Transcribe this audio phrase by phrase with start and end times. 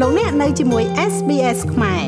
[0.00, 2.04] លោកអ្នកនៅជាមួយ SBS ខ្មែរ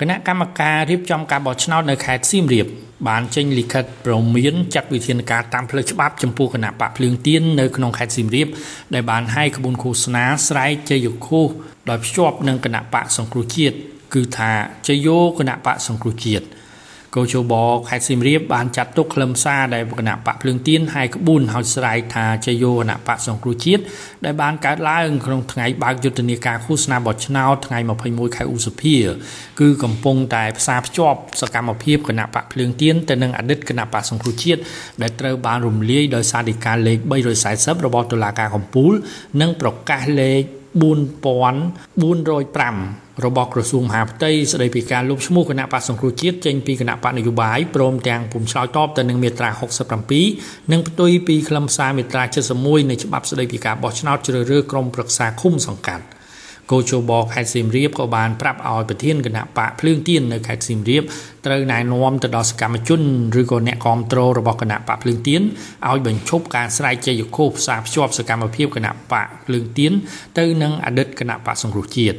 [0.00, 2.66] គណៈកម្មការរៀបចំការបោះឆ្នោតនៅខេត្តសៀមរាប
[3.08, 8.48] បានចេញលិខិតព្រមានចាត់វិធានការតាមផ្លូវច្បាប់ចំពោះគណៈបកភ្លើងទៀននៅក្នុងខេត្តសៀមរាប
[8.94, 11.48] ដែលបានឲ្យក្បួនឃោសនាស្រែកជ័យខុស
[11.90, 13.76] ដោយភ្ជាប់នឹងគណៈបកសង្គ្រោះជាតិ
[14.14, 14.50] គឺថា
[14.86, 16.44] ជ័យយោគណៈបកសង្គ្រោះជាតិ
[17.16, 17.54] កោជប
[17.88, 23.82] ខេត្តសៀមរាបបានចាត់ទុកខ្លឹមសារដែលគណៈបកភ្លើងទៀនហើយក្បួនហើយស្រែកថាជយោគណៈបកសង្គ្រោះជាតិ
[24.24, 28.96] ដែលបានកើតឡើងក្នុងថ្ងៃបើកយុទ្ធនាការឃោសនាបោះឆ្នោតថ្ងៃ21ខែឧសភា
[29.60, 34.60] គឺកំពុងតែផ្សារភ្ជាប់សកម្មភាពគណៈបកភ្លើងទៀនទៅនឹងអតីតគណៈបកសង្គ្រោះជាតិ
[35.02, 36.98] ដែលត្រូវបានរំលាយដោយសារដីកាលេខ
[37.42, 38.92] 340របស់តុលាការកំពូល
[39.40, 40.42] និងប្រកាសលេខ
[40.82, 49.50] 4405 របស់ក្រសួងមហាផ្ទៃស្តីពីការលុបឈ្មោះគណៈបក្សសង្គ្រោះជាតិចេញពីគណៈបកនយោបាយព្រមទាំងពុំឆ្លើយតបទៅនឹងមាត្រា
[50.10, 52.24] 67និងផ្ទុយពីខ្លឹមសារមាត្រា
[52.56, 56.04] 71នៃច្បាប់ស្តីពីការបោះឆ្នោតជ្រើសរើសក្រុមប្រឹក្សាឃុំសង្កាត់
[56.70, 61.02] គោជបខេត្តសៀមរាបក៏បានប្រាប់ឲ្យប្រធានគណៈបកភ្លើងទៀននៅខេត្តសៀមរាប
[61.46, 63.00] ត្រូវណែនាំទៅដល់សកម្មជន
[63.40, 65.42] ឬក៏អ្នកគ្រប់គ្រងរបស់គណៈបកភ្លើងទៀន
[65.88, 69.92] ឲ្យបញ្ឈប់ការស្រែកជ័យខុសផ្សារភ្ជាប់សកម្មភាពគណៈបកភ្លើងទៀន
[70.38, 72.18] ទៅនឹងអតីតគណៈបកសង្គ្រោះជាតិ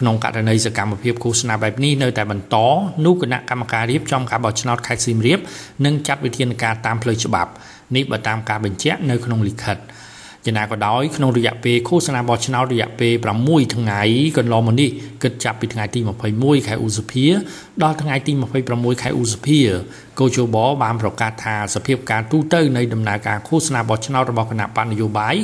[0.00, 2.56] ក្នុងករណីសកម្មភាពឃោសនាបែបនេះនៅតែបន្ត
[3.04, 5.38] នោះគណៈកម្មការរៀបចំការបោះឆ្នោតខេត្តសៀមរាប
[5.84, 7.50] នឹងចាត់វិធានការតាមផ្លូវច្បាប់
[7.96, 9.78] នេះបើតាមការបញ្ជាក់នៅក្នុងលិខិត
[10.46, 13.12] យ៉ាងណាក៏ដោយក្នុងរយៈពេលឃោសនាបោះឆ្នោតរយៈពេល
[13.46, 14.00] 6ថ្ងៃ
[14.38, 14.90] កន្លងមកនេះ
[15.22, 16.00] គិតចាប់ពីថ្ងៃទី
[16.34, 17.26] 21ខែឧសភា
[17.82, 18.32] ដល់ថ្ងៃទី
[18.66, 19.60] 26ខែឧសភា
[20.18, 25.36] កោជបបានប្រកាសថាសភាពការទូទៅនៃដំណើរការឃោសនាបោះឆ្នោតរបស់គណៈបកនយោបាយ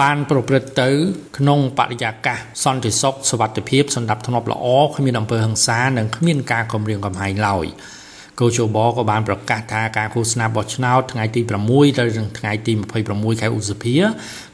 [0.00, 0.88] បានប្រព្រឹត្តទៅ
[1.38, 7.66] ក្នុងបរិយាកាសសន្តិសុខសុវត្ថិភាពសន្តិភាពល្អគ្មានអំពើហិង្សានិងគ្មានការគំរាមកំហែងឡើយ
[8.40, 11.52] កោជបក៏បានប្រកាសថាការឃោសនាបោះឆ្នោតថ្ងៃទី6
[11.98, 12.72] ដល់ថ្ងៃទី
[13.06, 13.96] 26ខែឧសភា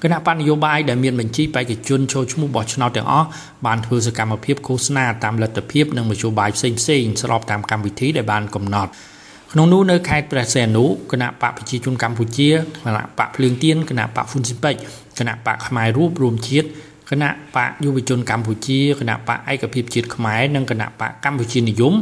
[0.03, 3.29] គណៈបញ្ញយោបាយដែលមានបញ្ជីបេក្ខជនចូលឈ្មោះបោះឆ្នោតទាំងអស់
[3.67, 6.81] បានធ្វើសកម្មភាពឃោសនាតាមលទ្ធភាពនិងមធ្យោបាយផ្សេងៗ
[7.23, 8.93] ស្របតាមកម្មវិធីដែលបានកំណត់។
[9.55, 12.51] ក្នុងនោះនៅខេត្តព្រះសីហនុគណៈបកប្រជាជនកម្ពុជា
[12.85, 14.75] គណៈបកភ្លើងទៀនគណៈបកហ៊ុនស៊ីពេច
[15.19, 16.67] គណៈបកផ្នែករូបរួមជាតិ
[17.11, 21.95] គណៈបកយុវជនកម្ពុជាគណៈបកឯកភាពជាតិខ្មែរនិងគណៈបកកម្ពុជានិយម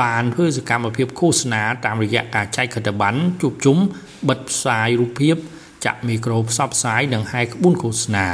[0.00, 3.78] បានធ្វើសកម្មភាពឃោសនាតាមរយៈការចែកខិត្តប័ណ្ណជួបជុំ
[4.28, 5.36] បិទផ្សាយរូបភាព
[5.84, 8.28] ចាក់មីក្រូផ្សព្វផ្សាយនិងហែក្បួនឃោសនា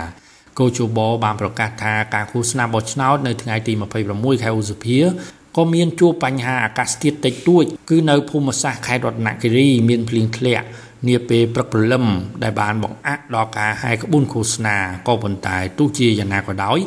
[0.58, 3.72] កោជបបានប្រកាសថាការឃោសនាបោះឆ្នោតនៅថ្ងៃទី
[4.08, 5.00] 26ខែឧសភា
[5.56, 10.66] ក៏មានជួបបញ្ហាអាកាសធាតុតិចតួចគឺនៅភូមិសាស្ត្រខេត្តរតនគិរីមានភ្លៀងធ្លាក់
[11.08, 12.04] នាពេលព្រឹកព្រលឹម
[12.42, 14.76] ដែលបានបង្អាក់ដល់ការហែក្បួនឃោសនា
[15.08, 16.78] ក៏ប៉ុន្តែទោះជាយ៉ាងណាក៏ដោយ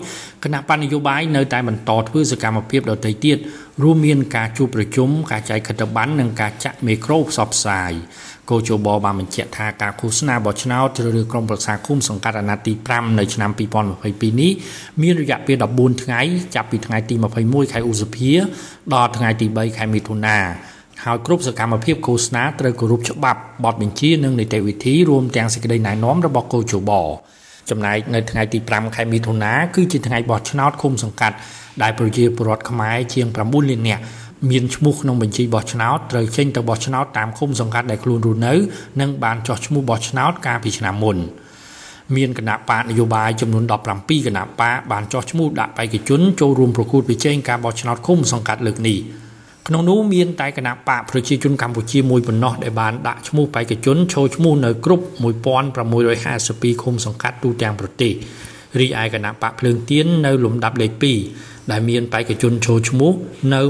[0.43, 3.37] គណៈបញ្ញយោបាយនៅតែបន្តធ្វើសកម្មភាពដទៃទៀត
[3.83, 7.91] រួមមានការជួបប្រជុំការចែកខិត្តប័ណ្ណនិងការចាក់មេក្រូផ្សព្វផ្សាយ
[8.49, 14.51] កោជបបានបញ្ជាក់ថាការឃោសនាបោះឆ្នោតជ្រើសរើសក្រុមប្រឹក្សាគុំសង្កាត់អាណត្តិទី5នៅឆ្នាំ2022នេះ
[15.01, 16.21] មានរយៈពេល14ថ្ងៃ
[16.55, 18.31] ចាប់ពីថ្ងៃទី21ខែឧសភា
[18.93, 20.37] ដល់ថ្ងៃទី3ខែមិថុនា
[21.03, 26.91] ហើយគ្រប់សកម្មភាពឃោសនាត្រូវគោរពច្បាប់បទបញ្ជានិងនីតិវិធីរួមទាំងសេចក្តីណែនាំរបស់កោជប
[27.69, 31.35] ចំណែកនៅថ្ងៃទី5ខែមិថុនាគឺជាថ្ងៃបោះឆ្នោតឃុំសង្កាត់
[31.81, 34.03] ដែលប្រជាពលរដ្ឋខ្មែរជាង9លាននាក់
[34.49, 38.53] មានឈ្មោះក្នុងបញ្ជីបោះឆ្នោតត្រូវចេញទៅបោះឆ្នោតតាមឃុំសង្កាត់ដែលខ្លួនរស់នៅ
[39.01, 41.17] និងបានចោះឈ្មោះបោះឆ្នោតកាលពីឆ្នាំមុន
[42.15, 43.63] មានគណៈបកនយោបាយចំនួន
[43.95, 48.99] 17គណៈបកបានចោះឈ្មោះដាក់បេក្ខជនចូលរួមប្រកួតប្រជែងការបោះឆ្នោតឃុំសង្កាត់លើកនេះ។
[49.67, 55.05] ក្នុងនោះមានតែគណៈបកប្រជាជនកម្ពុជាមួយប៉ុណ្ណោះដែលបានដាក់ឈ្មោះបេក្ខជនចូលឈ្មោះនៅគ្រប់
[55.73, 58.13] 1652ឃុំសង្កាត់ទូទាំងប្រទេស
[58.79, 60.91] រីឯគណៈបកភ្លើងទៀននៅលំដាប់លេខ
[61.33, 63.11] 2ដែលមានបេក្ខជនចូលឈ្មោះ
[63.53, 63.61] នៅ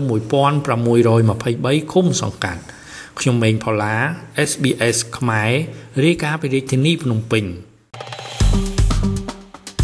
[0.92, 2.62] 1623ឃុំសង្កាត់
[3.20, 3.96] ខ្ញុំម៉េងផល្លា
[4.50, 5.52] SBS ខ្មែរ
[6.04, 7.44] រាយការណ៍ពីរាជធានីភ្នំពេញ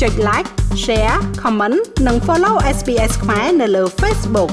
[0.01, 0.49] ចុច like
[0.83, 1.77] share comment
[2.07, 4.51] និង follow SBS ខ្មែរនៅលើ Facebook